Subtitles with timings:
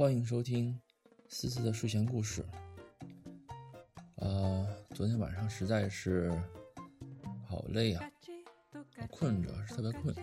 [0.00, 0.80] 欢迎收听
[1.28, 2.42] 思思的睡前故事。
[4.14, 6.32] 呃，昨天晚上实在是
[7.46, 8.10] 好累啊，
[9.10, 10.16] 困着，是特别困，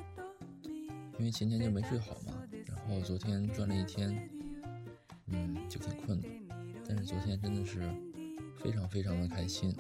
[1.20, 2.44] 因为前天就没睡好嘛。
[2.66, 4.28] 然后昨天转了一天，
[5.28, 6.28] 嗯，就挺困的。
[6.90, 7.88] 但是昨天真的是
[8.58, 9.78] 非常非常的开心。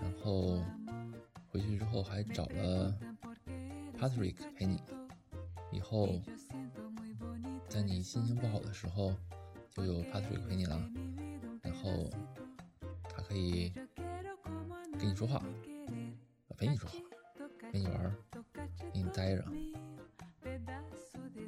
[0.00, 0.64] 然后
[1.50, 2.98] 回去之后还找了
[3.98, 4.80] Patrick 陪你，
[5.70, 6.22] 以后。
[7.76, 9.14] 在你心情不好的时候，
[9.70, 10.80] 就有 Patrick 陪你了，
[11.60, 12.08] 然后
[13.10, 13.70] 他可以
[14.98, 15.44] 跟你说话，
[16.56, 16.96] 陪你说话，
[17.70, 18.16] 陪你玩，
[18.90, 19.44] 陪你待着，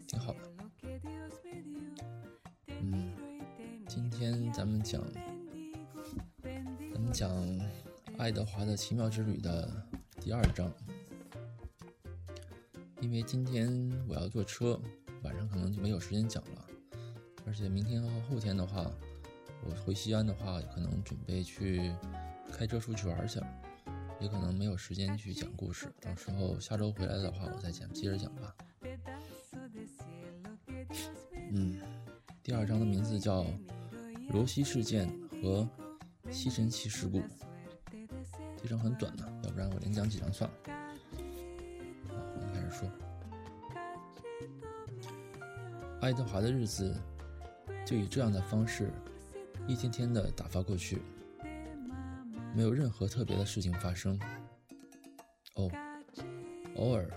[0.06, 0.40] 挺好的。
[2.82, 3.10] 嗯，
[3.88, 5.02] 今天咱们讲，
[6.92, 7.30] 咱们讲
[8.18, 9.82] 爱德华的奇妙之旅的
[10.20, 10.70] 第二章，
[13.00, 14.78] 因为今天我要坐车。
[15.28, 16.66] 晚上可能就没有时间讲了，
[17.44, 18.90] 而且明天和后天的话，
[19.62, 21.94] 我回西安的话，可能准备去
[22.50, 23.46] 开车出去玩去了，
[24.20, 25.92] 也可能没有时间去讲故事。
[26.00, 28.54] 到时候下周回来的话，我再讲，接着讲吧。
[31.52, 31.78] 嗯，
[32.42, 33.44] 第二章的名字叫
[34.30, 35.68] 罗西事件和
[36.30, 37.20] 吸尘器事故，
[38.56, 40.56] 这章很短的，要不然我连讲几章算了。
[42.08, 42.90] 好，我们开始说。
[46.00, 46.94] 爱德华的日子
[47.84, 48.90] 就以这样的方式
[49.66, 51.02] 一天天的打发过去，
[52.54, 54.18] 没有任何特别的事情发生。
[55.56, 55.68] 哦，
[56.76, 57.10] 偶尔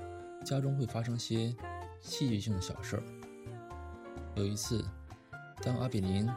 [0.44, 1.56] 家中会发生些
[2.02, 3.04] 戏剧性的小事儿。
[4.36, 4.84] 有一次，
[5.62, 6.28] 当阿比林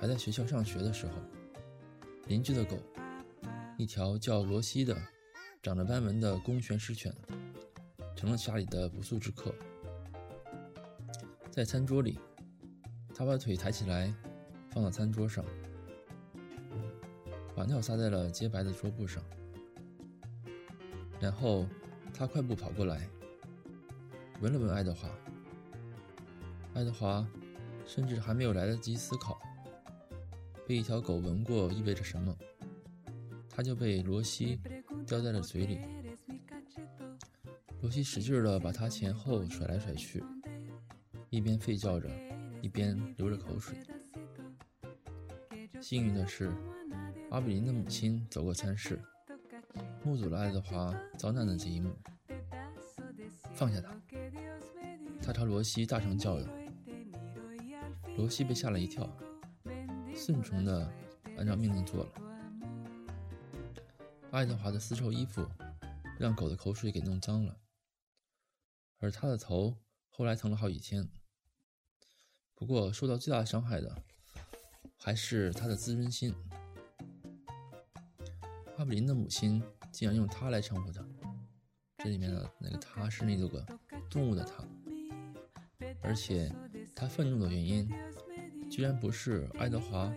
[0.00, 1.12] 还在学校上学的时候，
[2.28, 2.78] 邻居的狗，
[3.76, 4.96] 一条叫罗西的、
[5.60, 7.12] 长着斑纹的公犬狮犬，
[8.14, 9.52] 成了家里的不速之客。
[11.58, 12.16] 在餐桌里，
[13.12, 14.14] 他把腿抬起来，
[14.70, 15.44] 放到餐桌上，
[17.52, 19.20] 把尿撒在了洁白的桌布上。
[21.18, 21.66] 然后
[22.14, 23.10] 他快步跑过来，
[24.40, 25.10] 闻了闻爱德华。
[26.74, 27.26] 爱德华
[27.84, 29.36] 甚至还没有来得及思考，
[30.64, 32.32] 被一条狗闻过意味着什么，
[33.50, 34.60] 他就被罗西
[35.04, 35.80] 叼在了嘴里。
[37.80, 40.22] 罗西使劲地把他前后甩来甩去。
[41.30, 42.08] 一边吠叫着，
[42.62, 43.76] 一边流着口水。
[45.80, 46.50] 幸运的是，
[47.30, 49.00] 阿比林的母亲走过餐室，
[50.02, 51.94] 目睹了爱德华遭难的这一幕。
[53.52, 53.94] 放下他！
[55.22, 56.48] 他朝罗西大声叫着。
[58.16, 59.08] 罗西被吓了一跳，
[60.16, 60.90] 顺从的
[61.36, 62.10] 按照命令做了。
[64.30, 65.46] 爱德华的丝绸衣服
[66.18, 67.56] 让狗的口水给弄脏了，
[68.98, 69.76] 而他的头
[70.18, 71.08] 后来疼了好几天。
[72.56, 74.02] 不过，受到最大伤害的
[74.96, 76.34] 还是他的自尊心。
[78.76, 79.62] 阿比林的母亲
[79.92, 81.06] 竟然用他来称呼他，
[81.98, 83.64] 这里面的那个“他”是那个
[84.10, 84.64] 动物的“他”，
[86.02, 86.52] 而且
[86.96, 87.88] 他愤怒的原因
[88.68, 90.12] 居然不是爱德华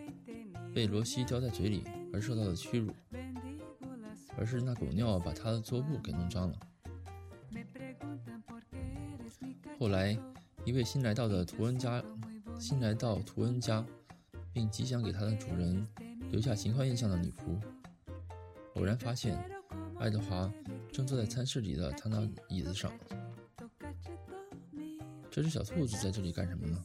[0.74, 2.92] 被罗西叼在嘴里而受到的屈辱，
[4.36, 6.60] 而是那狗尿把他的桌布给弄脏了。
[9.82, 10.16] 后来，
[10.64, 12.04] 一位新来到的图恩家。
[12.60, 13.84] 新来到图恩家，
[14.54, 15.88] 并即将给他的主人
[16.30, 17.60] 留下情怀印象的女仆，
[18.76, 19.36] 偶然发现
[19.98, 20.54] 爱德华
[20.92, 22.92] 正坐在餐室里的他那椅子上。
[25.32, 26.84] 这只小兔子在这里干什么呢？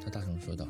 [0.00, 0.68] 他大声说道。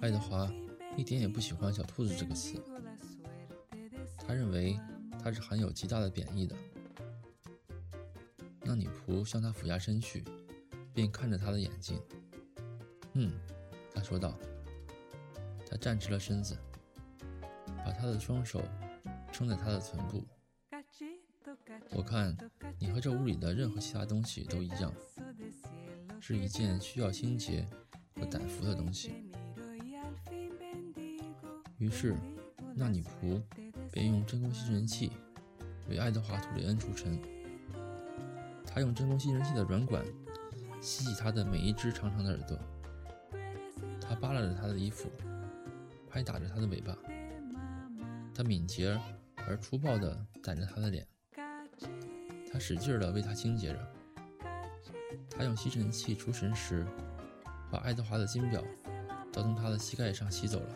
[0.00, 0.50] 爱德华
[0.96, 2.58] 一点也不喜欢“小兔子”这个词，
[4.26, 4.80] 他认为
[5.22, 6.56] 它是含有极大的贬义的。
[8.72, 10.24] 那女仆向他俯下身去。
[10.94, 11.98] 并看着他的眼睛，
[13.14, 13.32] 嗯，
[13.94, 14.38] 他说道。
[15.66, 16.54] 他站直了身子，
[17.78, 18.62] 把他的双手
[19.32, 20.22] 撑在他的臀部。
[21.92, 22.36] 我看
[22.78, 24.92] 你和这屋里的任何其他东西都一样，
[26.20, 27.66] 是一件需要清洁
[28.16, 29.14] 和掸服的东西。
[31.78, 32.14] 于是，
[32.74, 33.40] 那女仆
[33.90, 35.10] 便用真空吸尘器
[35.88, 37.18] 为爱德华图里恩除尘。
[38.72, 40.04] 他用真空吸尘器的软管。
[40.80, 42.58] 吸起他的每一只长长的耳朵，
[44.00, 45.08] 他扒拉着他的衣服，
[46.10, 46.98] 拍打着他的尾巴，
[48.34, 49.00] 他敏捷
[49.46, 51.06] 而粗暴地掸着他的脸，
[52.52, 53.92] 他使劲地为他清洁着。
[55.30, 56.84] 他用吸尘器除尘时，
[57.70, 58.60] 把爱德华的金表
[59.32, 60.74] 都从他的膝盖上吸走了。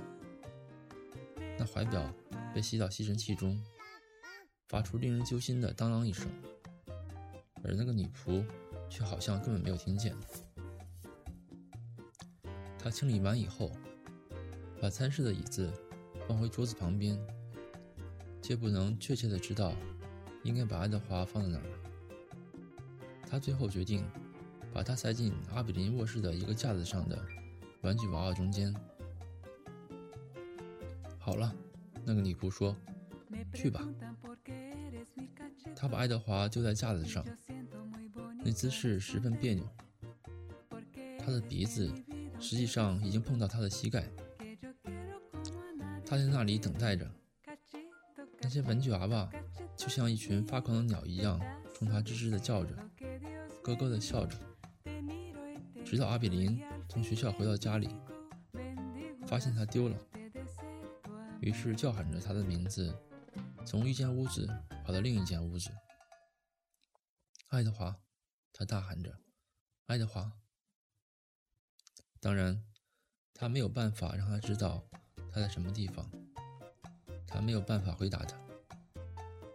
[1.58, 2.00] 那怀表
[2.54, 3.60] 被吸到吸尘器中，
[4.69, 6.28] 发出令人揪心的当啷一声，
[7.66, 8.44] 而那个女仆。
[8.88, 10.14] 却好像根本没有听见。
[12.78, 13.72] 他清理完以后，
[14.80, 15.68] 把餐室的椅子
[16.28, 17.18] 放回桌子旁边，
[18.40, 19.72] 却不能确切的知道
[20.44, 21.64] 应该把爱德华放在哪儿。
[23.28, 24.08] 他最后决定
[24.72, 27.20] 把他塞进阿比林卧室的一个架子上的
[27.82, 28.72] 玩具娃娃中间。
[31.19, 31.52] 好了，
[32.04, 32.76] 那个女仆说
[33.52, 33.84] ：“去吧。”
[35.74, 37.26] 他把爱德华丢在架子上，
[38.46, 39.69] 那姿势十分别扭。
[41.19, 41.93] 他的鼻子
[42.38, 44.08] 实际上已经碰到他的膝盖。
[46.06, 47.10] 他在那里等待着，
[48.38, 49.28] 那些玩具娃娃
[49.76, 51.40] 就像一群发狂的鸟一样，
[51.75, 52.76] 冲他吱吱地叫着，
[53.64, 54.38] 咯咯地笑着，
[55.84, 57.88] 直到阿比林从学校回到家里，
[59.26, 59.98] 发现他丢了。
[61.40, 62.96] 于是叫喊着他的名字，
[63.66, 64.48] 从一间屋子
[64.84, 65.69] 跑到另一间屋子。
[67.48, 67.96] 爱德华，
[68.58, 69.14] 他大喊着
[69.85, 70.32] ：“爱德华！”
[72.19, 72.64] 当然，
[73.35, 74.82] 他没有办法让他知道
[75.31, 76.11] 他在什么地方。
[77.26, 78.41] 他没有办法回答他，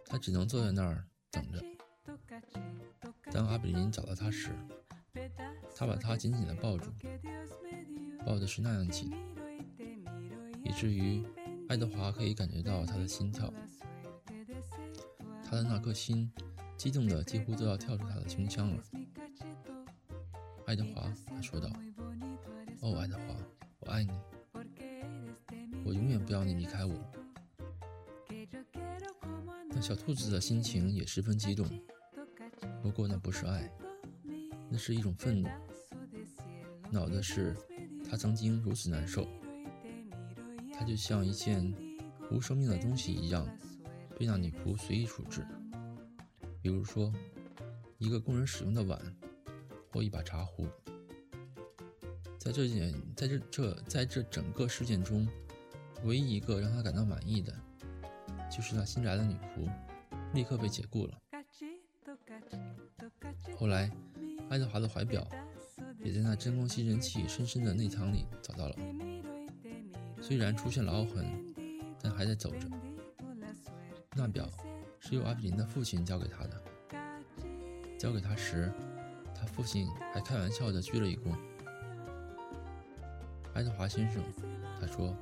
[0.06, 1.60] 他只能坐在那儿等着。
[3.32, 4.54] 当阿比林找到他时，
[5.74, 6.92] 他把他紧紧地抱住，
[8.24, 9.10] 抱的是那样紧，
[10.64, 11.26] 以至于。
[11.68, 13.50] 爱德华可以感觉到他的心跳，
[15.42, 16.30] 他的那颗心
[16.82, 18.82] 激动的几乎都要跳出他的胸腔了。
[20.66, 21.70] 爱德华，他说道
[22.82, 23.36] ：“哦，爱德华，
[23.78, 24.10] 我爱你，
[25.84, 26.92] 我永远不要你离开我。”
[29.70, 31.64] 那小兔子的心情也十分激动，
[32.82, 33.72] 不过那不是爱，
[34.68, 35.48] 那是一种愤怒。
[36.90, 37.56] 恼的是，
[38.10, 39.28] 他曾经如此难受。
[40.74, 41.72] 它就像一件
[42.32, 43.46] 无生命的东西一样，
[44.18, 45.46] 被那女仆随意处置。
[46.62, 47.12] 比如说，
[47.98, 48.96] 一个工人使用的碗，
[49.90, 50.68] 或一把茶壶。
[52.38, 55.28] 在这件，在这这在这整个事件中，
[56.04, 57.52] 唯一一个让他感到满意的，
[58.48, 59.68] 就是那新来的女仆
[60.34, 61.18] 立刻被解雇了。
[63.56, 63.90] 后来，
[64.48, 65.28] 爱德华的怀表
[66.04, 68.76] 也在那真空吸尘器深深的内舱里找到了。
[70.20, 71.26] 虽然出现了凹痕，
[72.00, 72.68] 但还在走着。
[74.14, 74.48] 那表
[75.02, 76.62] 是由阿比林的父亲交给他的。
[77.98, 78.72] 交给他时，
[79.34, 81.36] 他父亲还开玩笑地鞠了一躬。
[83.52, 84.22] 爱德华先生，
[84.80, 85.14] 他说：“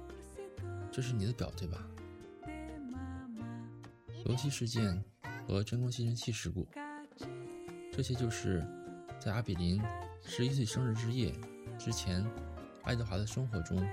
[0.92, 1.84] 这是你的表，对吧？”
[4.26, 5.02] 罗西事件
[5.48, 6.68] 和真空吸尘器事故，
[7.90, 8.62] 这些就是
[9.18, 9.82] 在阿比林
[10.22, 11.34] 十一岁生日之夜
[11.78, 12.24] 之前，
[12.82, 13.84] 爱德华的生活中。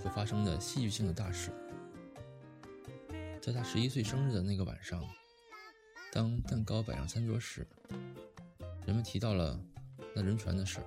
[0.00, 1.50] 所发生的戏剧性的大事，
[3.42, 5.02] 在他十一岁生日的那个晚上，
[6.18, 7.64] 当蛋糕摆上餐桌时，
[8.84, 9.56] 人们提到了
[10.16, 10.80] 那轮船的事。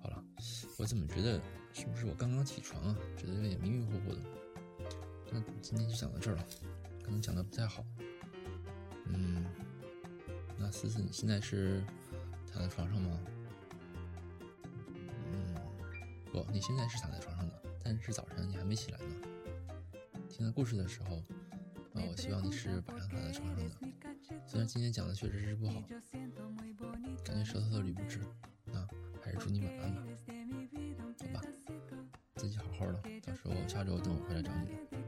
[0.00, 0.24] 好了，
[0.78, 1.42] 我怎么觉得
[1.72, 2.96] 是不是我刚刚起床啊？
[3.16, 4.20] 觉得有点迷迷糊糊的。
[5.32, 6.46] 那今天就讲到这儿了，
[7.02, 7.84] 可能讲的不太好。
[9.06, 9.44] 嗯，
[10.56, 11.82] 那思思，你现在是
[12.52, 13.20] 躺在床上吗？
[15.32, 15.56] 嗯
[16.32, 19.16] 不，你现在是躺在床上的，但是早晨你还没起来呢。
[20.28, 21.20] 听到故事的时候，
[22.08, 23.70] 我希望你是晚上躺在床上的。
[24.46, 25.82] 虽然今天讲的确实是不好，
[27.24, 28.20] 感觉舌头都捋不直，
[28.64, 28.86] 那
[29.20, 30.02] 还是祝你晚安吧，
[31.18, 31.42] 好吧？
[32.36, 34.99] 自己好好的，到时候下周等我回来找你。